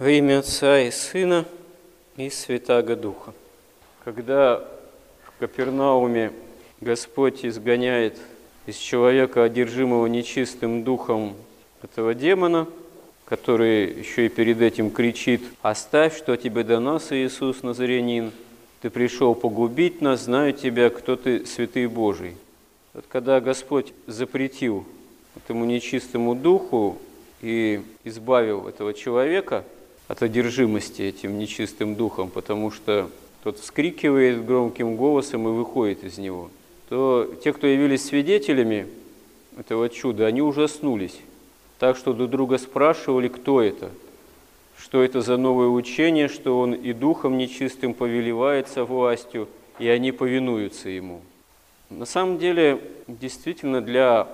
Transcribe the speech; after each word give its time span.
Во 0.00 0.08
имя 0.08 0.38
Отца 0.38 0.80
и 0.80 0.90
Сына 0.90 1.44
и 2.16 2.30
Святаго 2.30 2.96
Духа. 2.96 3.34
Когда 4.02 4.66
в 5.24 5.38
Капернауме 5.38 6.32
Господь 6.80 7.44
изгоняет 7.44 8.16
из 8.64 8.76
человека, 8.76 9.44
одержимого 9.44 10.06
нечистым 10.06 10.84
духом, 10.84 11.34
этого 11.82 12.14
демона, 12.14 12.66
который 13.26 13.92
еще 13.92 14.24
и 14.24 14.30
перед 14.30 14.62
этим 14.62 14.90
кричит 14.90 15.42
«Оставь, 15.60 16.16
что 16.16 16.34
тебе 16.38 16.64
до 16.64 16.80
нас, 16.80 17.12
Иисус 17.12 17.62
Назарянин, 17.62 18.32
ты 18.80 18.88
пришел 18.88 19.34
погубить 19.34 20.00
нас, 20.00 20.22
знаю 20.22 20.54
тебя, 20.54 20.88
кто 20.88 21.16
ты, 21.16 21.44
святый 21.44 21.86
Божий». 21.88 22.38
Вот 22.94 23.04
когда 23.06 23.38
Господь 23.42 23.92
запретил 24.06 24.86
этому 25.36 25.66
нечистому 25.66 26.34
духу 26.34 26.96
и 27.42 27.82
избавил 28.04 28.66
этого 28.66 28.94
человека– 28.94 29.62
от 30.10 30.24
одержимости 30.24 31.02
этим 31.02 31.38
нечистым 31.38 31.94
духом, 31.94 32.30
потому 32.30 32.72
что 32.72 33.08
тот 33.44 33.60
вскрикивает 33.60 34.44
громким 34.44 34.96
голосом 34.96 35.46
и 35.46 35.52
выходит 35.52 36.02
из 36.02 36.18
него, 36.18 36.50
то 36.88 37.32
те, 37.44 37.52
кто 37.52 37.68
явились 37.68 38.06
свидетелями 38.06 38.88
этого 39.56 39.88
чуда, 39.88 40.26
они 40.26 40.42
ужаснулись, 40.42 41.20
так 41.78 41.96
что 41.96 42.12
друг 42.12 42.28
друга 42.28 42.58
спрашивали, 42.58 43.28
кто 43.28 43.62
это, 43.62 43.92
что 44.76 45.00
это 45.00 45.20
за 45.20 45.36
новое 45.36 45.68
учение, 45.68 46.26
что 46.26 46.58
он 46.58 46.74
и 46.74 46.92
духом 46.92 47.38
нечистым 47.38 47.94
повелевается 47.94 48.84
властью, 48.84 49.46
и 49.78 49.86
они 49.86 50.10
повинуются 50.10 50.88
ему. 50.88 51.20
На 51.88 52.04
самом 52.04 52.38
деле, 52.38 52.80
действительно, 53.06 53.80
для 53.80 54.26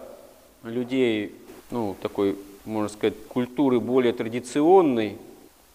людей, 0.63 1.35
ну, 1.71 1.95
такой, 2.01 2.35
можно 2.65 2.89
сказать, 2.89 3.15
культуры 3.29 3.79
более 3.79 4.15
традиционной, 4.15 5.19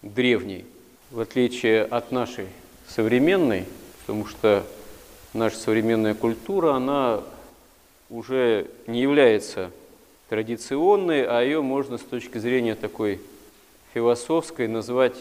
древней, 0.02 0.64
в 1.10 1.20
отличие 1.20 1.84
от 1.84 2.12
нашей 2.12 2.46
современной, 2.88 3.64
потому 4.00 4.26
что 4.26 4.64
наша 5.32 5.56
современная 5.56 6.14
культура, 6.14 6.74
она 6.74 7.22
уже 8.10 8.66
не 8.86 9.00
является 9.00 9.70
традиционной, 10.28 11.24
а 11.24 11.40
ее 11.40 11.62
можно 11.62 11.98
с 11.98 12.02
точки 12.02 12.38
зрения 12.38 12.74
такой 12.74 13.20
философской 13.94 14.68
назвать 14.68 15.16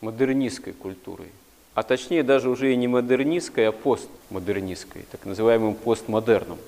модернистской 0.00 0.72
культурой. 0.72 1.28
А 1.74 1.82
точнее 1.82 2.22
даже 2.22 2.50
уже 2.50 2.72
и 2.72 2.76
не 2.76 2.86
модернистской, 2.86 3.68
а 3.68 3.72
постмодернистской, 3.72 5.04
так 5.10 5.24
называемым 5.24 5.74
постмодерном. 5.74 6.58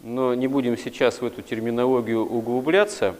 Но 0.00 0.34
не 0.34 0.48
будем 0.48 0.76
сейчас 0.76 1.20
в 1.20 1.24
эту 1.24 1.42
терминологию 1.42 2.24
углубляться, 2.24 3.16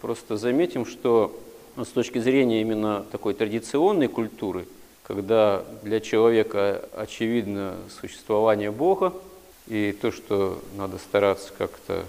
просто 0.00 0.36
заметим, 0.36 0.84
что 0.84 1.38
с 1.84 1.88
точки 1.88 2.18
зрения 2.18 2.60
именно 2.60 3.04
такой 3.10 3.34
традиционной 3.34 4.08
культуры, 4.08 4.66
когда 5.02 5.64
для 5.82 6.00
человека 6.00 6.84
очевидно 6.96 7.76
существование 8.00 8.70
Бога 8.70 9.12
и 9.66 9.96
то, 10.00 10.10
что 10.10 10.60
надо 10.76 10.98
стараться 10.98 11.52
как-то 11.56 12.04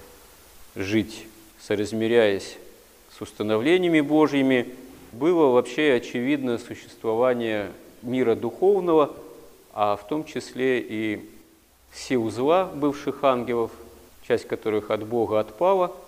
жить, 0.76 1.26
соразмеряясь 1.60 2.58
с 3.18 3.22
установлениями 3.22 4.02
Божьими, 4.02 4.68
было 5.12 5.48
вообще 5.52 5.94
очевидно 5.94 6.58
существование 6.58 7.72
мира 8.02 8.36
духовного, 8.36 9.14
а 9.74 9.96
в 9.96 10.08
том 10.08 10.24
числе 10.24 10.80
и 10.80 11.30
сил 11.94 12.30
зла 12.30 12.66
бывших 12.66 13.24
ангелов, 13.24 13.72
часть 14.28 14.48
которых 14.48 14.92
от 14.92 15.06
Бога 15.06 15.40
отпала– 15.40 15.96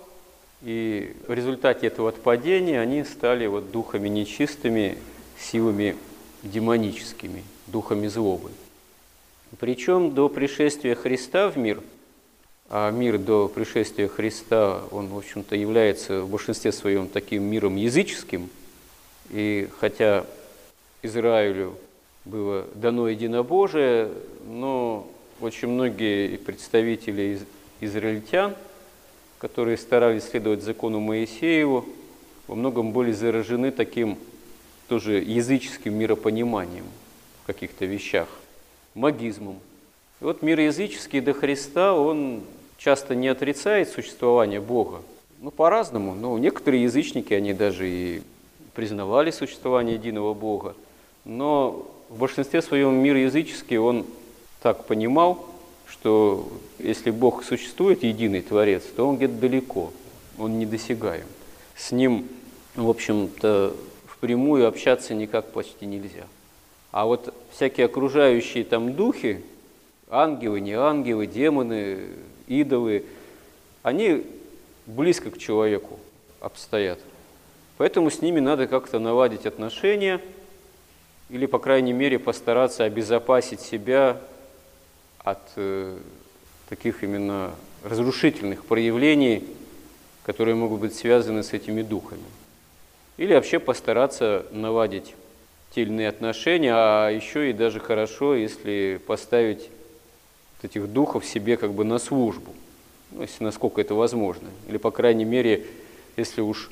и 0.64 1.14
в 1.28 1.32
результате 1.32 1.88
этого 1.88 2.08
отпадения 2.08 2.80
они 2.80 3.04
стали 3.04 3.46
вот 3.46 3.70
духами 3.70 4.08
нечистыми, 4.08 4.96
силами 5.38 5.94
демоническими, 6.42 7.44
духами 7.66 8.06
злобы. 8.06 8.50
Причем 9.60 10.14
до 10.14 10.28
пришествия 10.30 10.94
Христа 10.94 11.50
в 11.50 11.58
мир, 11.58 11.82
а 12.70 12.90
мир 12.90 13.18
до 13.18 13.46
пришествия 13.48 14.08
Христа, 14.08 14.82
он, 14.90 15.08
в 15.08 15.18
общем-то, 15.18 15.54
является 15.54 16.22
в 16.22 16.30
большинстве 16.30 16.72
своем 16.72 17.08
таким 17.08 17.42
миром 17.42 17.76
языческим, 17.76 18.48
и 19.30 19.68
хотя 19.78 20.24
Израилю 21.02 21.74
было 22.24 22.66
дано 22.74 23.08
единобожие, 23.08 24.10
но 24.46 25.06
очень 25.40 25.68
многие 25.68 26.38
представители 26.38 27.38
израильтян– 27.80 28.54
которые 29.44 29.76
старались 29.76 30.24
следовать 30.24 30.62
закону 30.62 31.00
Моисееву, 31.00 31.84
во 32.48 32.54
многом 32.54 32.92
были 32.92 33.12
заражены 33.12 33.72
таким 33.72 34.16
тоже 34.88 35.18
языческим 35.18 35.92
миропониманием 35.92 36.86
в 37.42 37.46
каких-то 37.48 37.84
вещах, 37.84 38.26
магизмом. 38.94 39.58
И 40.22 40.24
вот 40.24 40.40
мир 40.40 40.60
языческий 40.60 41.20
до 41.20 41.34
Христа, 41.34 41.92
он 41.92 42.40
часто 42.78 43.14
не 43.14 43.28
отрицает 43.28 43.90
существование 43.90 44.62
Бога. 44.62 45.02
Ну, 45.42 45.50
по-разному. 45.50 46.14
Но 46.14 46.38
некоторые 46.38 46.84
язычники, 46.84 47.34
они 47.34 47.52
даже 47.52 47.86
и 47.86 48.22
признавали 48.72 49.30
существование 49.30 49.96
единого 49.96 50.32
Бога. 50.32 50.74
Но 51.26 51.86
в 52.08 52.16
большинстве 52.16 52.62
своем 52.62 52.94
мир 52.94 53.16
языческий, 53.16 53.76
он 53.76 54.06
так 54.62 54.86
понимал, 54.86 55.44
что 55.94 56.48
если 56.78 57.10
Бог 57.10 57.44
существует, 57.44 58.02
единый 58.02 58.42
Творец, 58.42 58.82
то 58.96 59.08
Он 59.08 59.16
где-то 59.16 59.34
далеко, 59.34 59.92
Он 60.38 60.58
недосягаем. 60.58 61.26
С 61.76 61.92
Ним, 61.92 62.28
в 62.74 62.90
общем-то, 62.90 63.76
впрямую 64.06 64.66
общаться 64.66 65.14
никак 65.14 65.52
почти 65.52 65.86
нельзя. 65.86 66.24
А 66.90 67.06
вот 67.06 67.32
всякие 67.52 67.86
окружающие 67.86 68.64
там 68.64 68.94
духи, 68.94 69.42
ангелы, 70.10 70.60
не 70.60 70.72
ангелы, 70.72 71.26
демоны, 71.26 72.08
идолы, 72.48 73.04
они 73.82 74.26
близко 74.86 75.30
к 75.30 75.38
человеку 75.38 76.00
обстоят. 76.40 76.98
Поэтому 77.78 78.10
с 78.10 78.20
ними 78.20 78.40
надо 78.40 78.66
как-то 78.66 78.98
наладить 78.98 79.46
отношения 79.46 80.20
или, 81.30 81.46
по 81.46 81.58
крайней 81.58 81.92
мере, 81.92 82.18
постараться 82.18 82.84
обезопасить 82.84 83.60
себя 83.60 84.20
от 85.24 85.40
э, 85.56 85.96
таких 86.68 87.02
именно 87.02 87.54
разрушительных 87.82 88.64
проявлений, 88.64 89.44
которые 90.24 90.54
могут 90.54 90.80
быть 90.80 90.94
связаны 90.94 91.42
с 91.42 91.52
этими 91.52 91.82
духами. 91.82 92.22
Или 93.16 93.34
вообще 93.34 93.58
постараться 93.58 94.46
наладить 94.52 95.14
те 95.74 95.82
отношения, 96.06 96.72
а 96.72 97.10
еще 97.10 97.50
и 97.50 97.52
даже 97.52 97.80
хорошо, 97.80 98.36
если 98.36 99.00
поставить 99.06 99.70
этих 100.62 100.92
духов 100.92 101.24
себе 101.24 101.56
как 101.56 101.72
бы 101.72 101.84
на 101.84 101.98
службу, 101.98 102.54
ну, 103.10 103.22
если 103.22 103.44
насколько 103.44 103.80
это 103.80 103.94
возможно. 103.94 104.48
Или, 104.68 104.76
по 104.76 104.90
крайней 104.90 105.24
мере, 105.24 105.66
если 106.16 106.40
уж 106.40 106.70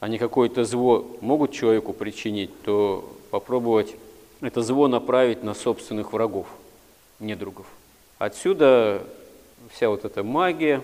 они 0.00 0.18
какое-то 0.18 0.64
зло 0.64 1.06
могут 1.20 1.52
человеку 1.52 1.92
причинить, 1.92 2.50
то 2.62 3.16
попробовать 3.30 3.94
это 4.40 4.62
зло 4.62 4.88
направить 4.88 5.42
на 5.42 5.54
собственных 5.54 6.12
врагов, 6.12 6.46
недругов. 7.20 7.66
Отсюда 8.18 9.02
вся 9.70 9.88
вот 9.88 10.04
эта 10.04 10.24
магия, 10.24 10.82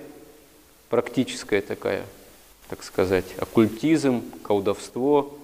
практическая 0.89 1.61
такая, 1.61 2.05
так 2.69 2.85
сказать, 2.85 3.25
оккультизм, 3.39 4.23
колдовство, 4.45 5.37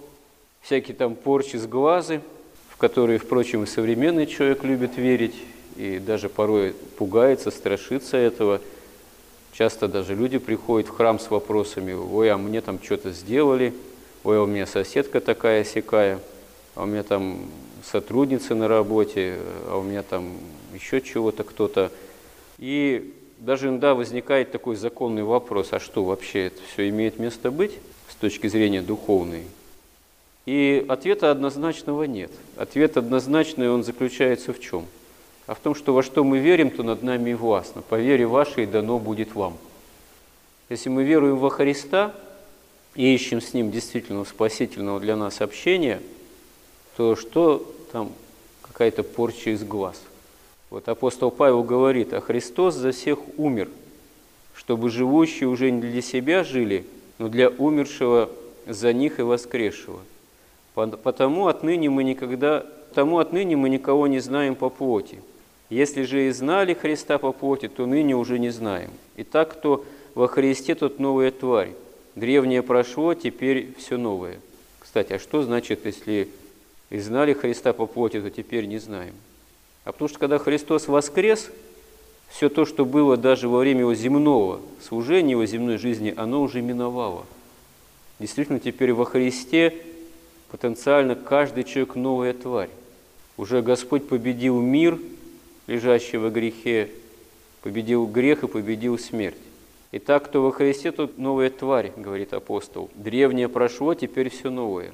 всякие 0.63 0.95
там 0.95 1.17
порчи 1.17 1.57
с 1.57 1.67
глазы, 1.67 2.21
в 2.69 2.77
которые, 2.77 3.19
впрочем, 3.19 3.65
и 3.65 3.67
современный 3.67 4.27
человек 4.27 4.63
любит 4.63 4.97
верить, 4.99 5.35
и 5.77 5.99
даже 5.99 6.29
порой 6.29 6.75
пугается, 6.97 7.51
страшится 7.51 8.17
этого. 8.17 8.61
Часто 9.53 9.89
даже 9.89 10.15
люди 10.15 10.39
приходят 10.39 10.89
в 10.89 10.93
храм 10.93 11.19
с 11.19 11.29
вопросами, 11.29 11.93
ой, 11.93 12.31
а 12.31 12.37
мне 12.37 12.61
там 12.61 12.79
что-то 12.81 13.11
сделали, 13.11 13.75
ой, 14.23 14.39
а 14.39 14.43
у 14.43 14.47
меня 14.47 14.67
соседка 14.67 15.21
такая 15.21 15.65
сякая, 15.65 16.21
а 16.77 16.85
у 16.85 16.87
меня 16.87 17.03
там 17.03 17.51
сотрудница 17.85 18.55
на 18.55 18.69
работе, 18.69 19.39
а 19.67 19.79
у 19.79 19.83
меня 19.83 20.03
там 20.03 20.33
еще 20.75 21.01
чего-то 21.01 21.45
кто-то. 21.45 21.91
И 22.59 23.15
даже 23.39 23.69
иногда 23.69 23.95
возникает 23.95 24.53
такой 24.53 24.77
законный 24.77 25.23
вопрос, 25.23 25.73
а 25.73 25.81
что 25.81 26.05
вообще 26.05 26.47
это 26.47 26.61
все 26.73 26.89
имеет 26.89 27.19
место 27.19 27.51
быть 27.51 27.73
с 28.09 28.15
точки 28.15 28.47
зрения 28.47 28.83
духовной? 28.83 29.45
И 30.47 30.85
ответа 30.89 31.31
однозначного 31.31 32.05
нет. 32.05 32.31
Ответ 32.57 32.97
однозначный, 32.97 33.71
он 33.71 33.85
заключается 33.85 34.53
в 34.53 34.61
чем? 34.61 34.87
А 35.47 35.55
в 35.55 35.61
том, 35.61 35.75
что 35.75 35.95
во 35.95 36.03
что 36.03 36.23
мы 36.23 36.39
верим, 36.39 36.71
то 36.71 36.83
над 36.83 37.03
нами 37.03 37.31
и 37.31 37.35
властно. 37.35 37.83
По 37.83 37.97
вере 37.97 38.27
вашей 38.27 38.67
дано 38.67 38.99
будет 38.99 39.35
вам. 39.35 39.57
Если 40.69 40.89
мы 40.89 41.03
веруем 41.03 41.37
во 41.37 41.51
Христа 41.51 42.15
и 42.95 43.15
ищем 43.15 43.41
с 43.41 43.53
Ним 43.55 43.71
действительно 43.71 44.25
спасительного 44.25 45.01
для 45.01 45.17
нас 45.17 45.41
общения, 45.41 46.01
то 47.01 47.17
что 47.17 47.67
там 47.93 48.13
какая-то 48.61 49.03
порча 49.03 49.55
из 49.55 49.65
глаз? 49.65 49.99
Вот 50.69 50.87
апостол 50.87 51.31
Павел 51.31 51.63
говорит, 51.63 52.13
а 52.13 52.21
Христос 52.21 52.75
за 52.75 52.93
всех 52.93 53.21
умер, 53.39 53.71
чтобы 54.55 54.91
живущие 54.91 55.49
уже 55.49 55.71
не 55.71 55.81
для 55.81 56.03
себя 56.03 56.45
жили, 56.45 56.85
но 57.17 57.29
для 57.29 57.49
умершего 57.49 58.29
за 58.67 58.93
них 58.93 59.19
и 59.19 59.23
воскресшего. 59.23 60.01
Потому 60.75 61.47
отныне 61.47 61.89
мы 61.89 62.05
никогда, 62.05 62.67
тому 62.95 63.17
отныне 63.17 63.57
мы 63.57 63.71
никого 63.71 64.07
не 64.07 64.19
знаем 64.19 64.55
по 64.55 64.69
плоти. 64.69 65.23
Если 65.71 66.03
же 66.03 66.29
и 66.29 66.31
знали 66.33 66.75
Христа 66.75 67.17
по 67.17 67.33
плоти, 67.33 67.69
то 67.69 67.87
ныне 67.87 68.15
уже 68.15 68.39
не 68.39 68.51
знаем. 68.51 68.91
И 69.17 69.25
так, 69.25 69.55
кто 69.55 69.87
во 70.15 70.29
Христе, 70.29 70.75
тот 70.75 70.99
новая 70.99 71.31
тварь. 71.31 71.73
Древнее 72.15 72.63
прошло, 72.63 73.15
теперь 73.15 73.73
все 73.79 73.97
новое. 73.97 74.39
Кстати, 74.81 75.15
а 75.15 75.19
что 75.19 75.43
значит, 75.43 75.87
если 75.87 76.29
и 76.91 76.99
знали 76.99 77.33
Христа 77.33 77.73
по 77.73 77.87
плоти, 77.87 78.21
то 78.21 78.31
теперь 78.31 78.67
не 78.67 78.79
знаем? 78.79 79.15
А 79.85 79.93
потому 79.93 80.09
что 80.09 80.19
когда 80.19 80.39
Христос 80.39 80.89
воскрес, 80.89 81.51
все 82.29 82.49
то, 82.49 82.65
что 82.65 82.85
было 82.85 83.17
даже 83.17 83.49
во 83.49 83.59
время 83.59 83.81
его 83.81 83.95
земного 83.95 84.61
служения, 84.81 85.33
его 85.33 85.47
земной 85.47 85.79
жизни, 85.79 86.15
оно 86.17 86.43
уже 86.43 86.61
миновало. 86.61 87.27
Действительно, 88.19 88.61
теперь 88.61 88.93
во 88.93 89.05
Христе 89.05 89.75
потенциально 90.51 91.15
каждый 91.15 91.65
человек 91.65 91.95
новая 91.95 92.35
тварь. 92.35 92.71
Уже 93.37 93.63
Господь 93.63 94.07
победил 94.07 94.61
мир, 94.61 94.99
лежащий 95.67 96.19
во 96.19 96.31
грехе, 96.31 96.91
победил 97.63 98.07
грех 98.07 98.45
и 98.45 98.49
победил 98.49 98.99
смерть. 98.99 99.37
Итак, 99.93 100.27
кто 100.27 100.43
во 100.43 100.53
Христе, 100.53 100.93
тот 100.93 101.19
новая 101.19 101.51
тварь, 101.51 101.93
говорит 101.97 102.33
апостол. 102.33 102.91
Древнее 102.95 103.49
прошло, 103.49 103.95
теперь 103.95 104.29
все 104.29 104.51
новое. 104.51 104.93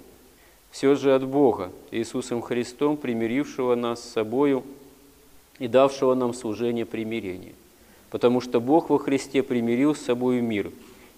Все 0.77 0.95
же 0.95 1.15
от 1.15 1.27
Бога, 1.27 1.73
Иисусом 1.91 2.43
Христом, 2.43 2.99
примирившего 2.99 3.75
нас 3.77 4.05
с 4.05 4.13
собою 4.13 4.63
и 5.59 5.69
давшего 5.69 6.13
нам 6.13 6.35
служение 6.35 6.85
примирения. 6.85 7.55
Потому 8.11 8.43
что 8.43 8.61
Бог 8.61 8.91
во 8.91 8.99
Христе 8.99 9.43
примирил 9.43 9.95
с 9.95 10.03
собой 10.03 10.43
мир, 10.43 10.71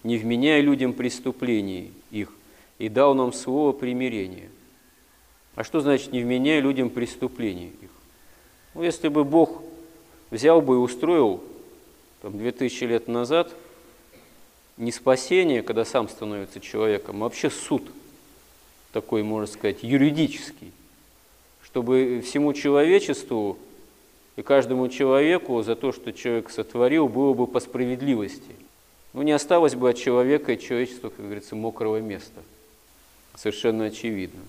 не 0.05 0.15
вменяя 0.15 0.61
людям 0.61 0.93
преступлений 0.93 1.91
их, 2.09 2.31
и 2.77 2.87
дал 2.87 3.13
нам 3.15 3.33
слово 3.33 3.73
примирения. 3.73 4.49
А 5.55 5.65
что 5.65 5.81
значит 5.81 6.13
не 6.13 6.21
вменяя 6.23 6.61
людям 6.61 6.89
преступлений 6.89 7.73
их? 7.81 7.89
Ну, 8.75 8.83
если 8.83 9.09
бы 9.09 9.25
Бог 9.25 9.61
взял 10.31 10.61
бы 10.61 10.75
и 10.75 10.77
устроил 10.77 11.43
там, 12.21 12.37
2000 12.37 12.83
лет 12.85 13.09
назад 13.09 13.53
не 14.77 14.93
спасение, 14.93 15.63
когда 15.63 15.83
сам 15.83 16.07
становится 16.07 16.61
человеком, 16.61 17.17
а 17.17 17.25
вообще 17.25 17.49
суд 17.49 17.83
такой, 18.91 19.23
можно 19.23 19.47
сказать, 19.47 19.83
юридический, 19.83 20.71
чтобы 21.63 22.21
всему 22.25 22.53
человечеству 22.53 23.57
и 24.35 24.41
каждому 24.41 24.87
человеку 24.89 25.61
за 25.61 25.75
то, 25.75 25.91
что 25.91 26.13
человек 26.13 26.49
сотворил, 26.49 27.07
было 27.07 27.33
бы 27.33 27.45
по 27.45 27.59
справедливости. 27.59 28.55
Ну, 29.13 29.21
не 29.21 29.31
осталось 29.31 29.75
бы 29.75 29.89
от 29.89 29.97
человека 29.97 30.53
и 30.53 30.59
человечества, 30.59 31.09
как 31.09 31.25
говорится, 31.25 31.55
мокрого 31.55 31.97
места. 31.97 32.41
Совершенно 33.35 33.85
очевидно. 33.85 34.41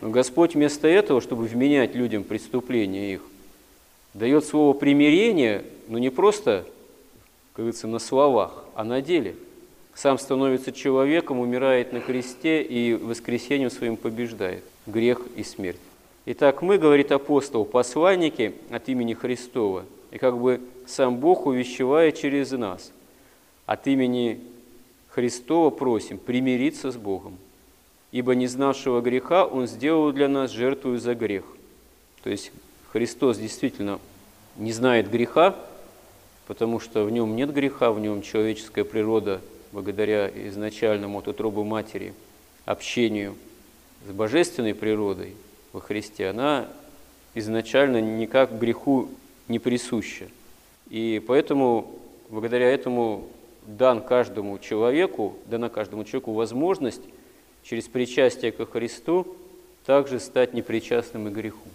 Но 0.00 0.10
Господь 0.10 0.54
вместо 0.54 0.86
этого, 0.88 1.20
чтобы 1.20 1.44
вменять 1.44 1.94
людям 1.94 2.24
преступления 2.24 3.14
их, 3.14 3.22
дает 4.12 4.44
слово 4.44 4.72
примирения, 4.74 5.64
но 5.88 5.98
не 5.98 6.10
просто, 6.10 6.66
как 7.54 7.64
говорится, 7.64 7.86
на 7.86 7.98
словах, 7.98 8.64
а 8.74 8.84
на 8.84 9.00
деле. 9.00 9.34
Сам 9.94 10.18
становится 10.18 10.72
человеком, 10.72 11.38
умирает 11.38 11.92
на 11.92 12.00
кресте 12.00 12.62
и 12.62 12.94
воскресением 12.94 13.70
своим 13.70 13.96
побеждает 13.96 14.64
грех 14.86 15.20
и 15.36 15.44
смерть. 15.44 15.78
Итак, 16.26 16.62
мы, 16.62 16.78
говорит 16.78 17.12
апостол, 17.12 17.64
посланники 17.64 18.54
от 18.70 18.88
имени 18.88 19.14
Христова, 19.14 19.84
и 20.10 20.18
как 20.18 20.38
бы 20.38 20.60
сам 20.86 21.18
Бог 21.18 21.46
увещевает 21.46 22.16
через 22.16 22.50
нас. 22.52 22.92
От 23.66 23.86
имени 23.86 24.40
Христова 25.08 25.70
просим 25.70 26.18
примириться 26.18 26.90
с 26.90 26.96
Богом, 26.96 27.36
ибо 28.10 28.34
не 28.34 28.46
знавшего 28.46 29.00
греха 29.00 29.44
Он 29.46 29.66
сделал 29.66 30.12
для 30.12 30.28
нас 30.28 30.50
жертву 30.50 30.96
за 30.96 31.14
грех. 31.14 31.44
То 32.22 32.30
есть 32.30 32.52
Христос 32.92 33.38
действительно 33.38 34.00
не 34.56 34.72
знает 34.72 35.10
греха, 35.10 35.54
потому 36.46 36.80
что 36.80 37.04
в 37.04 37.10
нем 37.10 37.36
нет 37.36 37.52
греха, 37.52 37.92
в 37.92 38.00
нем 38.00 38.22
человеческая 38.22 38.84
природа, 38.84 39.40
благодаря 39.74 40.30
изначальному 40.48 41.18
от 41.18 41.26
утробы 41.26 41.64
матери 41.64 42.14
общению 42.64 43.34
с 44.06 44.12
божественной 44.12 44.72
природой, 44.72 45.34
во 45.72 45.80
Христе, 45.80 46.28
она 46.28 46.68
изначально 47.34 48.00
никак 48.00 48.56
греху 48.56 49.08
не 49.48 49.58
присуща. 49.58 50.28
И 50.90 51.20
поэтому, 51.26 51.90
благодаря 52.30 52.70
этому, 52.70 53.26
дан 53.66 54.00
каждому 54.00 54.60
человеку, 54.60 55.36
дана 55.46 55.68
каждому 55.68 56.04
человеку 56.04 56.34
возможность 56.34 57.02
через 57.64 57.88
причастие 57.88 58.52
ко 58.52 58.66
Христу 58.66 59.26
также 59.86 60.20
стать 60.20 60.54
непричастным 60.54 61.26
и 61.26 61.30
греху. 61.32 61.68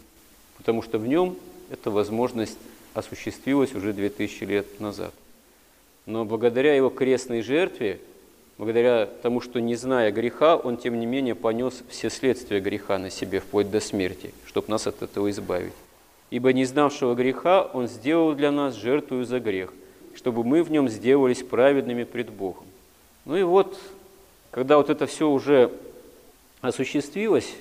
Потому 0.57 0.81
что 0.83 0.99
в 0.99 1.05
нем 1.05 1.35
эта 1.69 1.91
возможность 1.91 2.57
осуществилась 2.93 3.75
уже 3.75 3.91
2000 3.91 4.43
лет 4.45 4.79
назад. 4.79 5.13
Но 6.09 6.25
благодаря 6.25 6.75
его 6.75 6.89
крестной 6.89 7.43
жертве 7.43 7.99
благодаря 8.57 9.05
тому, 9.05 9.41
что 9.41 9.61
не 9.61 9.75
зная 9.75 10.11
греха, 10.11 10.57
он 10.57 10.77
тем 10.77 10.99
не 10.99 11.05
менее 11.05 11.35
понес 11.35 11.83
все 11.87 12.09
следствия 12.09 12.59
греха 12.59 12.97
на 12.97 13.11
себе, 13.11 13.39
вплоть 13.39 13.69
до 13.69 13.79
смерти, 13.79 14.33
чтобы 14.47 14.69
нас 14.69 14.87
от 14.87 15.03
этого 15.03 15.29
избавить. 15.29 15.73
Ибо 16.31 16.51
не 16.51 16.65
знавшего 16.65 17.13
греха 17.13 17.61
он 17.61 17.87
сделал 17.87 18.33
для 18.33 18.51
нас 18.51 18.73
жертву 18.73 19.23
за 19.23 19.39
грех, 19.39 19.71
чтобы 20.15 20.43
мы 20.43 20.63
в 20.63 20.71
нем 20.71 20.89
сделались 20.89 21.43
праведными 21.43 22.05
пред 22.05 22.31
Богом. 22.31 22.65
Ну 23.25 23.37
и 23.37 23.43
вот, 23.43 23.79
когда 24.49 24.77
вот 24.77 24.89
это 24.89 25.05
все 25.05 25.29
уже 25.29 25.71
осуществилось 26.61 27.53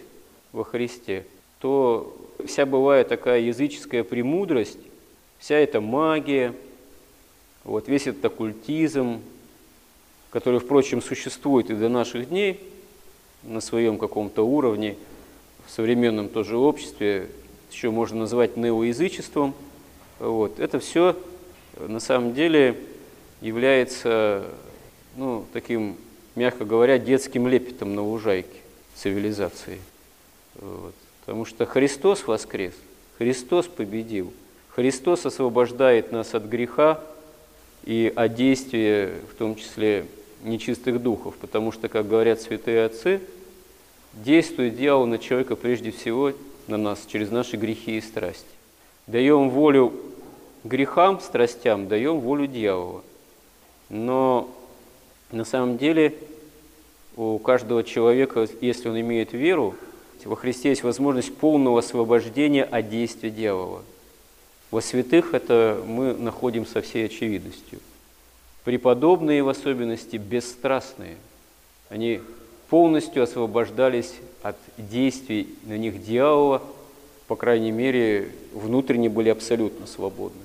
во 0.53 0.65
Христе, 0.65 1.27
то 1.61 2.17
вся 2.47 2.65
бывает 2.65 3.09
такая 3.09 3.41
языческая 3.41 4.05
премудрость, 4.05 4.79
вся 5.39 5.56
эта 5.56 5.83
магия, 5.83 6.55
вот 7.69 7.87
весь 7.87 8.06
этот 8.06 8.25
оккультизм, 8.25 9.20
который, 10.31 10.59
впрочем, 10.59 11.03
существует 11.03 11.70
и 11.70 11.75
до 11.75 11.88
наших 11.88 12.31
дней 12.31 12.61
на 13.43 13.61
своем 13.61 13.99
каком-то 13.99 14.43
уровне, 14.43 14.97
в 15.67 15.70
современном 15.70 16.31
тоже 16.31 16.56
обществе, 16.56 17.29
еще 17.70 17.91
можно 17.91 18.20
назвать 18.20 18.56
неоязычеством. 18.56 19.55
Вот. 20.19 20.59
Это 20.59 20.79
все 20.79 21.15
на 21.79 22.00
самом 22.00 22.32
деле 22.32 22.75
является 23.43 24.47
ну, 25.17 25.44
таким, 25.53 25.97
мягко 26.37 26.64
говоря, 26.64 26.99
детским 26.99 27.47
лепетом 27.47 27.94
на 27.94 28.03
лужайке 28.03 28.49
цивилизации. 28.94 29.79
Вот. 30.55 30.94
Потому 31.21 31.44
что 31.44 31.67
Христос 31.67 32.26
воскрес, 32.26 32.73
Христос 33.19 33.66
победил, 33.66 34.33
Христос 34.71 35.26
освобождает 35.26 36.12
нас 36.12 36.35
от 36.35 36.45
греха 36.45 37.04
и 37.85 38.12
от 38.14 38.35
действия, 38.35 39.14
в 39.30 39.35
том 39.35 39.56
числе 39.56 40.06
нечистых 40.44 41.02
духов, 41.02 41.35
потому 41.37 41.73
что, 41.73 41.88
как 41.88 42.08
говорят 42.08 42.40
святые 42.40 42.85
отцы, 42.85 43.20
действует 44.14 44.76
дьявол 44.76 45.06
на 45.06 45.18
человека 45.18 45.56
прежде 45.56 45.90
всего 45.90 46.32
на 46.66 46.76
нас 46.76 47.06
через 47.06 47.30
наши 47.30 47.56
грехи 47.56 47.99
и 47.99 48.00
страсти. 48.00 48.47
Даем 49.06 49.50
волю 49.50 49.92
грехам, 50.64 51.20
страстям, 51.20 51.88
даем 51.88 52.20
волю 52.20 52.47
дьявола. 52.47 53.02
Но 53.88 54.50
на 55.32 55.44
самом 55.44 55.78
деле 55.78 56.14
у 57.16 57.38
каждого 57.38 57.82
человека, 57.82 58.47
если 58.61 58.88
он 58.88 59.00
имеет 59.00 59.32
веру, 59.32 59.75
во 60.25 60.37
Христе 60.37 60.70
есть 60.70 60.82
возможность 60.82 61.35
полного 61.35 61.78
освобождения 61.78 62.64
от 62.64 62.90
действия 62.90 63.30
дьявола. 63.30 63.82
Во 64.70 64.80
святых 64.80 65.34
это 65.34 65.82
мы 65.87 66.14
находим 66.14 66.66
со 66.66 66.82
всей 66.82 67.06
очевидностью 67.06 67.80
преподобные 68.68 69.42
в 69.42 69.48
особенности 69.48 70.16
бесстрастные. 70.16 71.16
Они 71.88 72.20
полностью 72.68 73.22
освобождались 73.22 74.16
от 74.42 74.56
действий 74.76 75.56
на 75.64 75.78
них 75.78 76.04
дьявола, 76.04 76.60
по 77.28 77.34
крайней 77.34 77.70
мере, 77.70 78.30
внутренне 78.52 79.08
были 79.08 79.30
абсолютно 79.30 79.87
свободны. 79.87 80.42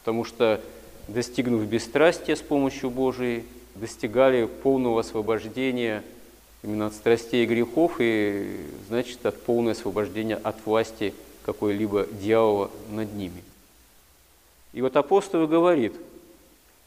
Потому 0.00 0.24
что, 0.24 0.62
достигнув 1.08 1.62
бесстрастия 1.66 2.36
с 2.36 2.40
помощью 2.40 2.88
Божией, 2.88 3.44
достигали 3.74 4.46
полного 4.46 5.00
освобождения 5.00 6.02
именно 6.62 6.86
от 6.86 6.94
страстей 6.94 7.44
и 7.44 7.46
грехов, 7.46 7.96
и, 7.98 8.60
значит, 8.88 9.26
от 9.26 9.42
полного 9.42 9.72
освобождения 9.72 10.36
от 10.36 10.56
власти 10.64 11.12
какой-либо 11.44 12.06
дьявола 12.06 12.70
над 12.90 13.12
ними. 13.12 13.42
И 14.72 14.82
вот 14.82 14.96
апостол 14.96 15.46
говорит– 15.46 15.94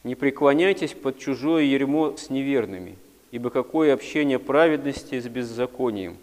не 0.04 0.16
преклоняйтесь 0.16 0.94
под 0.94 1.20
чужое 1.20 1.64
ермо 1.64 2.16
с 2.18 2.30
неверными, 2.30 2.98
ибо 3.32 3.50
какое 3.50 3.94
общение 3.94 4.40
праведности 4.40 5.20
с 5.20 5.28
беззаконием, 5.28 6.18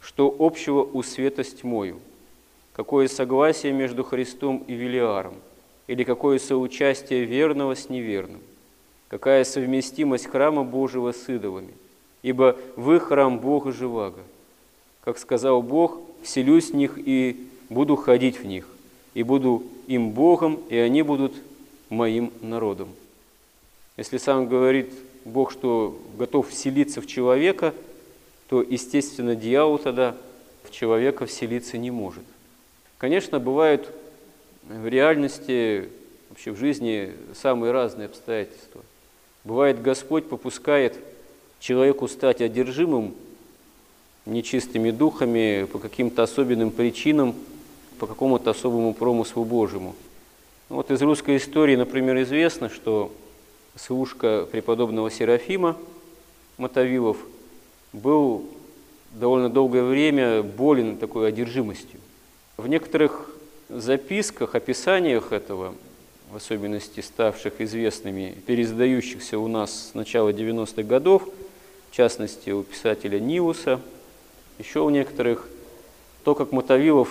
что 0.00 0.34
общего 0.38 0.82
у 0.82 1.02
света 1.02 1.42
с 1.42 1.52
тьмою, 1.52 1.98
какое 2.74 3.08
согласие 3.08 3.72
между 3.72 4.04
Христом 4.04 4.62
и 4.68 4.74
Велиаром, 4.74 5.34
или 5.88 6.04
какое 6.04 6.38
соучастие 6.38 7.24
верного 7.24 7.74
с 7.74 7.88
неверным, 7.88 8.40
какая 9.08 9.42
совместимость 9.42 10.26
храма 10.26 10.62
Божьего 10.62 11.12
с 11.12 11.28
идолами, 11.28 11.74
ибо 12.22 12.56
вы 12.76 13.00
храм 13.00 13.40
Бога 13.40 13.72
живаго. 13.72 14.20
как 15.02 15.18
сказал 15.18 15.60
Бог, 15.62 15.98
вселюсь 16.22 16.70
в 16.70 16.76
них 16.76 16.98
и 16.98 17.48
буду 17.68 17.96
ходить 17.96 18.38
в 18.38 18.46
них, 18.46 18.68
и 19.18 19.24
буду 19.24 19.64
им 19.88 20.12
Богом, 20.12 20.60
и 20.68 20.76
они 20.76 21.02
будут 21.02 21.34
моим 21.90 22.32
народом. 22.40 22.88
Если 23.96 24.16
сам 24.16 24.46
говорит 24.46 24.92
Бог, 25.24 25.50
что 25.50 26.00
готов 26.16 26.48
вселиться 26.48 27.00
в 27.00 27.08
человека, 27.08 27.74
то, 28.48 28.62
естественно, 28.62 29.34
дьявол 29.34 29.78
тогда 29.78 30.14
в 30.62 30.70
человека 30.70 31.26
вселиться 31.26 31.78
не 31.78 31.90
может. 31.90 32.22
Конечно, 32.96 33.40
бывают 33.40 33.92
в 34.62 34.86
реальности, 34.86 35.88
вообще 36.28 36.52
в 36.52 36.56
жизни 36.56 37.12
самые 37.34 37.72
разные 37.72 38.06
обстоятельства. 38.06 38.82
Бывает, 39.42 39.82
Господь 39.82 40.28
попускает 40.28 40.96
человеку 41.58 42.06
стать 42.06 42.40
одержимым 42.40 43.16
нечистыми 44.26 44.92
духами 44.92 45.64
по 45.64 45.80
каким-то 45.80 46.22
особенным 46.22 46.70
причинам, 46.70 47.34
по 47.98 48.06
какому-то 48.06 48.50
особому 48.50 48.94
промыслу 48.94 49.44
Божьему. 49.44 49.94
Ну 50.68 50.76
вот 50.76 50.90
из 50.90 51.00
русской 51.02 51.36
истории, 51.36 51.76
например, 51.76 52.20
известно, 52.22 52.68
что 52.68 53.12
служка 53.76 54.46
преподобного 54.50 55.10
Серафима 55.10 55.76
Мотовилов 56.58 57.16
был 57.92 58.44
довольно 59.12 59.48
долгое 59.48 59.82
время 59.82 60.42
болен 60.42 60.96
такой 60.96 61.28
одержимостью. 61.28 62.00
В 62.56 62.68
некоторых 62.68 63.34
записках, 63.68 64.54
описаниях 64.54 65.32
этого, 65.32 65.74
в 66.30 66.36
особенности 66.36 67.00
ставших 67.00 67.60
известными, 67.60 68.36
пересдающихся 68.46 69.38
у 69.38 69.48
нас 69.48 69.90
с 69.90 69.94
начала 69.94 70.30
90-х 70.30 70.82
годов, 70.82 71.28
в 71.90 71.94
частности 71.94 72.50
у 72.50 72.62
писателя 72.62 73.18
Ниуса, 73.18 73.80
еще 74.58 74.80
у 74.80 74.90
некоторых, 74.90 75.48
то, 76.24 76.34
как 76.34 76.52
Мотовилов 76.52 77.08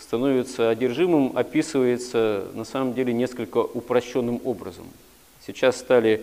становится 0.00 0.70
одержимым, 0.70 1.36
описывается 1.36 2.46
на 2.54 2.64
самом 2.64 2.94
деле 2.94 3.12
несколько 3.12 3.58
упрощенным 3.58 4.40
образом. 4.44 4.86
Сейчас 5.46 5.78
стали 5.78 6.22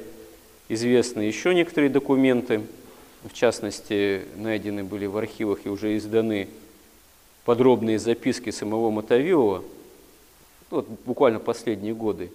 известны 0.69 1.21
еще 1.21 1.53
некоторые 1.53 1.89
документы, 1.89 2.61
в 3.23 3.33
частности, 3.33 4.23
найдены 4.35 4.83
были 4.83 5.05
в 5.05 5.17
архивах 5.17 5.65
и 5.65 5.69
уже 5.69 5.97
изданы 5.97 6.49
подробные 7.45 7.99
записки 7.99 8.49
самого 8.49 8.89
Мотовилова, 8.89 9.63
вот 10.69 10.87
буквально 11.05 11.39
последние 11.39 11.93
годы. 11.93 12.31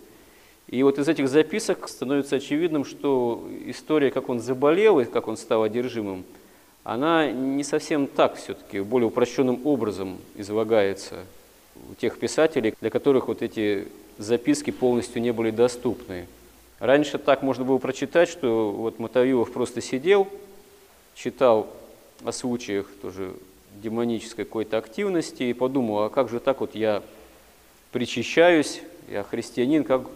И 0.69 0.83
вот 0.83 0.99
из 0.99 1.09
этих 1.09 1.29
записок 1.29 1.89
становится 1.89 2.37
очевидным, 2.37 2.85
что 2.85 3.49
история, 3.67 4.11
как 4.11 4.29
он 4.29 4.41
заболел 4.41 5.01
и 5.01 5.07
как 5.07 5.27
он 5.29 5.37
стал 5.37 5.63
одержимым, 5.63 6.25
она 6.89 7.31
не 7.31 7.65
совсем 7.65 8.07
так 8.07 8.37
все-таки, 8.37 8.81
более 8.81 9.09
упрощенным 9.09 9.67
образом 9.67 10.17
излагается 10.37 11.17
у 11.91 11.95
тех 11.95 12.19
писателей, 12.19 12.75
для 12.81 12.89
которых 12.89 13.29
вот 13.29 13.43
эти 13.43 13.89
записки 14.17 14.71
полностью 14.71 15.21
не 15.21 15.31
были 15.31 15.51
доступны. 15.51 16.27
Раньше 16.79 17.19
так 17.19 17.43
можно 17.43 17.65
было 17.65 17.77
прочитать, 17.77 18.31
что 18.31 18.71
вот 18.71 18.99
Мотовилов 18.99 19.53
просто 19.53 19.83
сидел, 19.83 20.29
читал 21.15 21.69
о 22.25 22.33
случаях 22.33 22.91
тоже 23.03 23.35
демонической 23.83 24.47
какой-то 24.47 24.79
активности 24.79 25.43
и 25.43 25.53
подумал, 25.53 26.05
а 26.05 26.09
как 26.09 26.31
же 26.31 26.41
так 26.41 26.61
вот 26.61 26.75
я 26.75 27.03
причащаюсь, 27.93 28.81
я 29.11 29.25
христианин, 29.25 29.85
как 29.85 30.09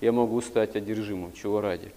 я 0.00 0.12
могу 0.12 0.40
стать 0.42 0.76
одержимым, 0.76 1.32
чего 1.32 1.60
ради? 1.60 1.90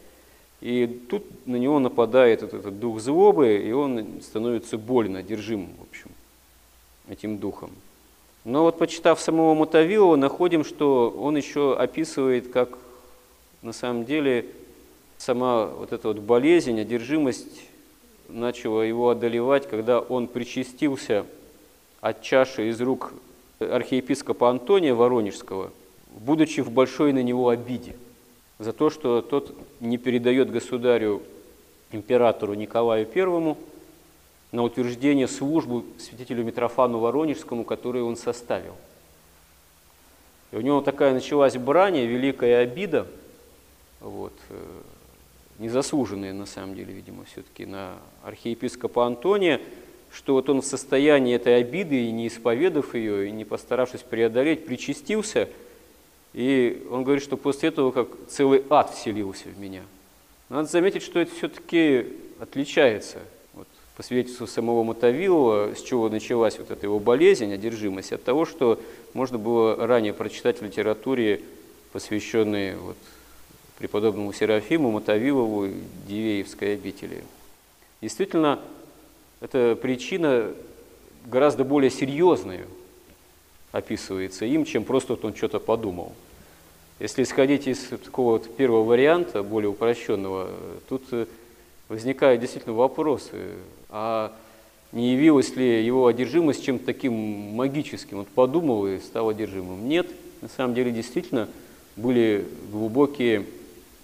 И 0.64 0.88
тут 1.10 1.26
на 1.46 1.58
него 1.58 1.78
нападает 1.80 2.42
этот, 2.42 2.62
этот 2.62 2.80
дух 2.80 3.02
злобы, 3.02 3.58
и 3.58 3.74
он 3.74 4.22
становится 4.22 4.78
больно 4.78 5.20
одержимым, 5.20 5.72
в 5.78 5.90
общем, 5.90 6.10
этим 7.10 7.38
духом. 7.38 7.70
Но 8.46 8.64
вот 8.64 8.78
почитав 8.78 9.20
самого 9.20 9.56
Мотовилова, 9.56 10.16
находим, 10.16 10.64
что 10.64 11.10
он 11.10 11.36
еще 11.36 11.76
описывает, 11.76 12.50
как 12.50 12.78
на 13.62 13.74
самом 13.74 14.06
деле 14.06 14.46
сама 15.18 15.66
вот 15.66 15.92
эта 15.92 16.08
вот 16.08 16.20
болезнь, 16.20 16.80
одержимость 16.80 17.66
начала 18.30 18.84
его 18.84 19.10
одолевать, 19.10 19.68
когда 19.68 20.00
он 20.00 20.28
причастился 20.28 21.26
от 22.00 22.22
чаши 22.22 22.70
из 22.70 22.80
рук 22.80 23.12
архиепископа 23.60 24.50
Антония 24.50 24.96
Воронежского, 24.96 25.72
будучи 26.08 26.62
в 26.62 26.72
большой 26.72 27.12
на 27.12 27.22
него 27.22 27.50
обиде 27.50 27.98
за 28.64 28.74
то, 28.74 28.90
что 28.90 29.22
тот 29.22 29.56
не 29.80 29.98
передает 29.98 30.52
государю, 30.52 31.22
императору 31.92 32.54
Николаю 32.54 33.06
Первому 33.06 33.58
на 34.52 34.64
утверждение 34.64 35.28
службу 35.28 35.84
святителю 35.98 36.44
Митрофану 36.44 37.00
Воронежскому, 37.00 37.64
которую 37.64 38.06
он 38.06 38.16
составил. 38.16 38.76
И 40.52 40.56
у 40.56 40.62
него 40.62 40.82
такая 40.82 41.14
началась 41.14 41.58
брань, 41.58 41.98
великая 41.98 42.60
обида, 42.60 43.08
вот, 44.00 44.34
э, 44.50 44.82
незаслуженная 45.58 46.34
на 46.34 46.46
самом 46.46 46.76
деле, 46.76 46.94
видимо, 46.94 47.26
все-таки 47.26 47.66
на 47.66 47.96
архиепископа 48.24 49.06
Антония, 49.06 49.60
что 50.12 50.34
вот 50.34 50.50
он 50.50 50.62
в 50.62 50.66
состоянии 50.66 51.36
этой 51.36 51.58
обиды, 51.58 52.06
и 52.06 52.12
не 52.12 52.28
исповедав 52.28 52.94
ее, 52.94 53.30
и 53.30 53.32
не 53.32 53.46
постаравшись 53.46 54.02
преодолеть, 54.02 54.68
причастился, 54.68 55.50
и 56.34 56.86
он 56.90 57.04
говорит, 57.04 57.24
что 57.24 57.38
после 57.38 57.70
этого 57.70 57.92
как 57.92 58.08
целый 58.28 58.64
ад 58.70 58.94
вселился 58.94 59.50
в 59.50 59.60
меня. 59.60 59.84
Надо 60.50 60.68
заметить, 60.68 61.04
что 61.04 61.20
это 61.20 61.34
все-таки 61.34 62.08
отличается 62.40 63.20
вот, 63.54 63.68
по 63.96 64.04
свидетельству 64.04 64.48
самого 64.48 64.84
Мотовилова, 64.84 65.76
с 65.76 65.82
чего 65.82 66.10
началась 66.10 66.58
вот 66.58 66.72
эта 66.72 66.86
его 66.86 67.00
болезнь, 67.00 67.54
одержимость, 67.54 68.14
от 68.14 68.24
того, 68.24 68.46
что 68.46 68.80
можно 69.14 69.38
было 69.38 69.88
ранее 69.88 70.14
прочитать 70.14 70.60
в 70.60 70.66
литературе, 70.66 71.42
посвященной 71.92 72.76
вот, 72.76 72.98
преподобному 73.78 74.34
Серафиму, 74.34 74.92
Мотовилову, 74.92 75.70
Дивеевской 76.08 76.74
обители. 76.74 77.24
Действительно, 78.02 78.60
эта 79.40 79.78
причина 79.80 80.52
гораздо 81.26 81.64
более 81.64 81.92
серьезная 81.92 82.66
описывается 83.74 84.46
им, 84.46 84.64
чем 84.64 84.86
просто 84.86 85.14
вот 85.14 85.26
он 85.26 85.36
что-то 85.36 85.60
подумал. 85.60 86.14
Если 87.00 87.24
исходить 87.24 87.68
из 87.68 87.80
такого 87.80 88.34
вот 88.34 88.56
первого 88.56 88.84
варианта, 88.86 89.44
более 89.44 89.70
упрощенного, 89.70 90.50
тут 90.88 91.04
э, 91.12 91.26
возникают 91.90 92.40
действительно 92.40 92.76
вопросы, 92.76 93.34
а 93.90 94.32
не 94.94 95.14
явилась 95.14 95.56
ли 95.56 95.84
его 95.84 96.06
одержимость 96.06 96.64
чем-то 96.64 96.86
таким 96.86 97.14
магическим? 97.14 98.20
Он 98.20 98.26
подумал 98.26 98.88
и 98.88 99.00
стал 99.00 99.30
одержимым. 99.30 99.90
Нет, 99.90 100.08
на 100.42 100.50
самом 100.50 100.76
деле 100.76 100.92
действительно 100.92 101.50
были 101.96 102.46
глубокие 102.72 103.44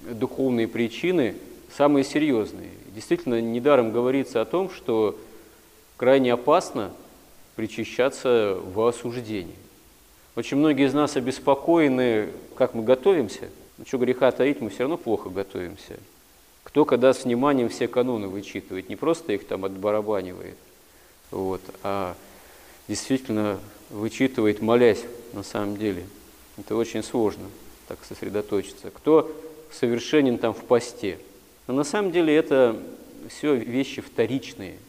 духовные 0.09 0.67
причины, 0.67 1.35
самые 1.77 2.03
серьезные. 2.03 2.71
Действительно, 2.95 3.39
недаром 3.39 3.91
говорится 3.91 4.41
о 4.41 4.45
том, 4.45 4.71
что 4.71 5.15
крайне 5.95 6.33
опасно 6.33 6.91
причащаться 7.59 8.57
в 8.63 8.87
осуждении. 8.87 9.57
Очень 10.37 10.55
многие 10.55 10.87
из 10.87 10.93
нас 10.93 11.17
обеспокоены, 11.17 12.29
как 12.55 12.73
мы 12.73 12.83
готовимся. 12.83 13.49
Ну, 13.77 13.83
что 13.85 13.97
греха 13.97 14.31
таить, 14.31 14.61
мы 14.61 14.69
все 14.69 14.83
равно 14.83 14.95
плохо 14.95 15.29
готовимся. 15.29 15.97
Кто 16.63 16.85
когда 16.85 17.13
с 17.13 17.25
вниманием 17.25 17.67
все 17.67 17.89
каноны 17.89 18.29
вычитывает, 18.29 18.87
не 18.87 18.95
просто 18.95 19.33
их 19.33 19.45
там 19.45 19.65
отбарабанивает, 19.65 20.55
вот, 21.31 21.59
а 21.83 22.15
действительно 22.87 23.59
вычитывает, 23.89 24.61
молясь 24.61 25.03
на 25.33 25.43
самом 25.43 25.75
деле. 25.75 26.05
Это 26.57 26.77
очень 26.77 27.03
сложно 27.03 27.49
так 27.89 27.99
сосредоточиться. 28.07 28.89
Кто 28.89 29.29
совершенен 29.69 30.37
там 30.37 30.53
в 30.53 30.63
посте. 30.63 31.19
Но 31.67 31.73
на 31.73 31.83
самом 31.83 32.13
деле 32.13 32.33
это 32.33 32.77
все 33.27 33.53
вещи 33.55 33.99
вторичные– 33.99 34.77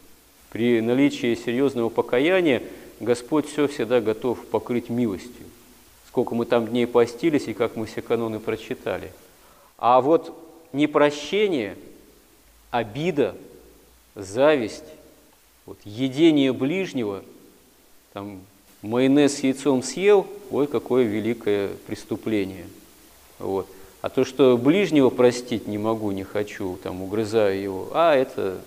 при 0.51 0.81
наличии 0.81 1.33
серьезного 1.33 1.89
покаяния 1.89 2.61
Господь 2.99 3.47
все 3.47 3.67
всегда 3.67 4.01
готов 4.01 4.45
покрыть 4.47 4.89
милостью. 4.89 5.45
Сколько 6.07 6.35
мы 6.35 6.45
там 6.45 6.67
дней 6.67 6.85
постились 6.85 7.47
и 7.47 7.53
как 7.53 7.77
мы 7.77 7.85
все 7.85 8.01
каноны 8.01 8.39
прочитали. 8.39 9.13
А 9.77 10.01
вот 10.01 10.37
непрощение, 10.73 11.77
обида, 12.69 13.35
зависть, 14.13 14.83
вот, 15.65 15.77
едение 15.85 16.51
ближнего, 16.51 17.23
там, 18.11 18.41
майонез 18.81 19.37
с 19.37 19.39
яйцом 19.39 19.81
съел, 19.81 20.27
ой, 20.51 20.67
какое 20.67 21.05
великое 21.05 21.69
преступление. 21.87 22.65
Вот. 23.39 23.67
А 24.01 24.09
то, 24.09 24.25
что 24.25 24.57
ближнего 24.57 25.09
простить 25.09 25.65
не 25.65 25.77
могу, 25.77 26.11
не 26.11 26.23
хочу, 26.23 26.77
там, 26.83 27.01
угрызаю 27.01 27.61
его, 27.61 27.89
а 27.93 28.15
это 28.15 28.59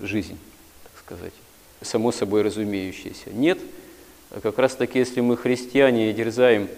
жизнь 0.00 0.36
сказать, 1.10 1.32
само 1.82 2.12
собой 2.12 2.42
разумеющееся. 2.42 3.30
Нет, 3.32 3.58
как 4.42 4.58
раз 4.58 4.76
таки, 4.76 5.00
если 5.00 5.20
мы 5.20 5.36
христиане 5.36 6.10
и 6.10 6.12
дерзаем 6.12 6.68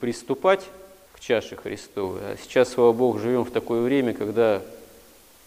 приступать 0.00 0.64
к 1.12 1.20
чаше 1.20 1.56
Христовой, 1.56 2.20
а 2.20 2.36
сейчас, 2.40 2.72
слава 2.72 2.92
Богу, 2.92 3.18
живем 3.18 3.44
в 3.44 3.50
такое 3.50 3.82
время, 3.82 4.14
когда 4.14 4.62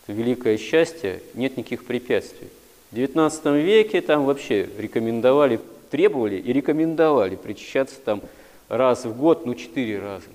великое 0.07 0.57
счастье, 0.57 1.21
нет 1.35 1.55
никаких 1.55 1.85
препятствий. 1.85 2.49
В 2.91 2.95
XIX 2.95 3.61
веке 3.61 4.01
там 4.01 4.25
вообще 4.25 4.67
рекомендовали, 4.77 5.61
требовали 5.89 6.35
и 6.35 6.51
рекомендовали 6.51 7.37
причащаться 7.37 7.95
там 8.03 8.21
раз 8.67 9.05
в 9.05 9.15
год, 9.17 9.45
ну 9.45 9.55
четыре 9.55 9.99
раза. 9.99 10.27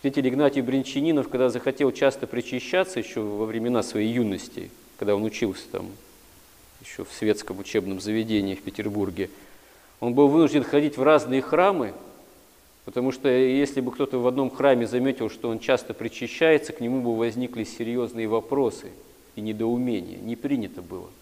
Святитель 0.00 0.28
Игнатий 0.28 0.60
Бринчанинов, 0.60 1.28
когда 1.28 1.48
захотел 1.48 1.92
часто 1.92 2.26
причащаться 2.26 2.98
еще 2.98 3.20
во 3.20 3.46
времена 3.46 3.82
своей 3.82 4.12
юности, 4.12 4.70
когда 4.98 5.14
он 5.14 5.24
учился 5.24 5.64
там 5.70 5.86
еще 6.84 7.04
в 7.04 7.12
светском 7.12 7.58
учебном 7.58 8.00
заведении 8.00 8.54
в 8.54 8.62
Петербурге, 8.62 9.30
он 10.00 10.14
был 10.14 10.28
вынужден 10.28 10.64
ходить 10.64 10.96
в 10.96 11.02
разные 11.02 11.42
храмы, 11.42 11.94
потому 12.84 13.12
что 13.12 13.28
если 13.28 13.80
бы 13.80 13.92
кто-то 13.92 14.18
в 14.18 14.26
одном 14.26 14.50
храме 14.50 14.86
заметил, 14.86 15.30
что 15.30 15.48
он 15.48 15.58
часто 15.58 15.94
причащается, 15.94 16.72
к 16.72 16.80
нему 16.80 17.00
бы 17.00 17.16
возникли 17.16 17.64
серьезные 17.64 18.26
вопросы 18.26 18.90
и 19.36 19.40
недоумения. 19.40 20.18
Не 20.18 20.36
принято 20.36 20.82
было– 20.82 21.08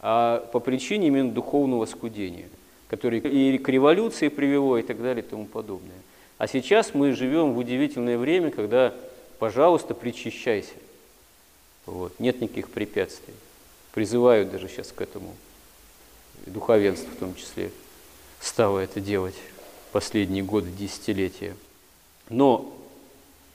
а 0.00 0.48
по 0.52 0.60
причине 0.60 1.08
именно 1.08 1.30
духовного 1.30 1.84
скудения, 1.84 2.48
которое 2.88 3.20
и 3.20 3.58
к 3.58 3.68
революции 3.68 4.28
привело 4.28 4.78
и 4.78 4.82
так 4.82 5.00
далее 5.00 5.22
и 5.22 5.26
тому 5.26 5.44
подобное. 5.44 5.98
А 6.38 6.48
сейчас 6.48 6.94
мы 6.94 7.12
живем 7.12 7.52
в 7.52 7.58
удивительное 7.58 8.16
время, 8.16 8.50
когда, 8.50 8.94
пожалуйста, 9.38 9.94
причащайся. 9.94 10.72
Вот. 11.84 12.18
Нет 12.18 12.40
никаких 12.40 12.70
препятствий. 12.70 13.34
Призывают 13.92 14.50
даже 14.50 14.68
сейчас 14.68 14.92
к 14.92 15.00
этому. 15.00 15.34
И 16.46 16.50
духовенство 16.50 17.10
в 17.10 17.16
том 17.16 17.34
числе 17.34 17.70
стало 18.40 18.78
это 18.80 19.00
делать 19.00 19.34
последние 19.92 20.42
годы, 20.42 20.70
десятилетия. 20.70 21.56
Но 22.28 22.72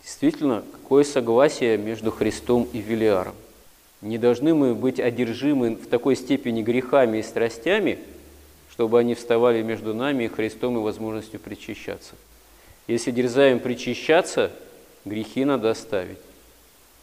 действительно, 0.03 0.63
какое 0.73 1.03
согласие 1.03 1.77
между 1.77 2.11
Христом 2.11 2.67
и 2.73 2.79
Велиаром? 2.79 3.35
Не 4.01 4.17
должны 4.17 4.53
мы 4.53 4.75
быть 4.75 4.99
одержимы 4.99 5.75
в 5.75 5.87
такой 5.87 6.15
степени 6.15 6.61
грехами 6.61 7.19
и 7.19 7.23
страстями, 7.23 7.99
чтобы 8.69 8.99
они 8.99 9.15
вставали 9.15 9.61
между 9.63 9.93
нами 9.93 10.25
и 10.25 10.27
Христом 10.27 10.77
и 10.77 10.81
возможностью 10.81 11.39
причащаться. 11.39 12.13
Если 12.87 13.11
дерзаем 13.11 13.59
причащаться, 13.59 14.51
грехи 15.05 15.45
надо 15.45 15.71
оставить. 15.71 16.19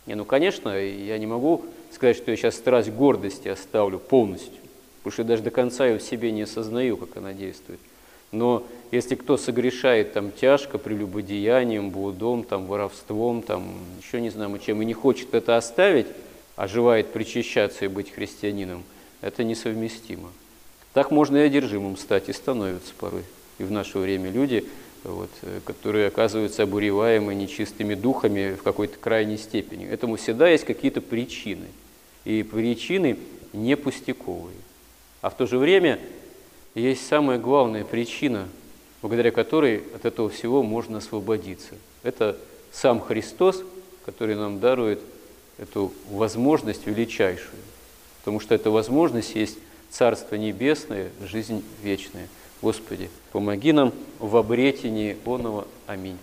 Не, 0.06 0.14
ну, 0.14 0.24
конечно, 0.24 0.68
я 0.78 1.18
не 1.18 1.26
могу 1.26 1.64
сказать, 1.94 2.16
что 2.16 2.30
я 2.30 2.36
сейчас 2.36 2.56
страсть 2.56 2.90
гордости 2.90 3.48
оставлю 3.48 3.98
полностью, 3.98 4.60
потому 4.98 5.12
что 5.12 5.22
я 5.22 5.28
даже 5.28 5.42
до 5.42 5.50
конца 5.50 5.86
ее 5.86 5.98
в 5.98 6.02
себе 6.02 6.32
не 6.32 6.42
осознаю, 6.42 6.96
как 6.96 7.16
она 7.16 7.32
действует. 7.32 7.80
Но 8.32 8.66
если 8.90 9.14
кто 9.14 9.36
согрешает 9.36 10.14
там 10.14 10.32
тяжко, 10.32 10.78
прелюбодеянием, 10.78 11.90
блудом, 11.90 12.44
там, 12.44 12.66
воровством, 12.66 13.42
там, 13.42 13.74
еще 14.02 14.20
не 14.20 14.30
знаю 14.30 14.58
чем, 14.58 14.80
и 14.80 14.86
не 14.86 14.94
хочет 14.94 15.34
это 15.34 15.56
оставить, 15.58 16.06
а 16.56 16.66
желает 16.66 17.12
причащаться 17.12 17.84
и 17.84 17.88
быть 17.88 18.10
христианином, 18.10 18.84
это 19.20 19.44
несовместимо. 19.44 20.30
Так 20.94 21.10
можно 21.10 21.36
и 21.38 21.40
одержимым 21.40 21.96
стать, 21.96 22.28
и 22.28 22.32
становятся 22.32 22.92
порой. 22.98 23.22
И 23.58 23.64
в 23.64 23.70
наше 23.70 23.98
время 23.98 24.30
люди, 24.30 24.66
вот, 25.04 25.30
которые 25.64 26.08
оказываются 26.08 26.62
обуреваемы 26.62 27.34
нечистыми 27.34 27.94
духами 27.94 28.54
в 28.54 28.62
какой-то 28.62 28.98
крайней 28.98 29.38
степени. 29.38 29.86
Этому 29.86 30.16
всегда 30.16 30.48
есть 30.48 30.64
какие-то 30.64 31.00
причины. 31.00 31.66
И 32.24 32.42
причины 32.42 33.18
не 33.52 33.76
пустяковые. 33.76 34.56
А 35.20 35.30
в 35.30 35.36
то 35.36 35.46
же 35.46 35.58
время 35.58 35.98
есть 36.74 37.06
самая 37.06 37.38
главная 37.38 37.84
причина, 37.84 38.48
благодаря 39.02 39.30
которой 39.30 39.82
от 39.94 40.04
этого 40.04 40.30
всего 40.30 40.62
можно 40.62 40.98
освободиться. 40.98 41.74
Это 42.02 42.36
сам 42.72 43.00
Христос, 43.00 43.62
который 44.04 44.34
нам 44.34 44.60
дарует 44.60 45.00
эту 45.58 45.92
возможность 46.10 46.86
величайшую, 46.86 47.58
потому 48.20 48.40
что 48.40 48.54
эта 48.54 48.70
возможность 48.70 49.34
есть 49.34 49.58
Царство 49.90 50.36
Небесное, 50.36 51.10
жизнь 51.22 51.62
вечная. 51.82 52.28
Господи, 52.62 53.10
помоги 53.32 53.72
нам 53.72 53.92
в 54.20 54.36
обретении 54.36 55.16
оного. 55.26 55.66
Аминь. 55.86 56.16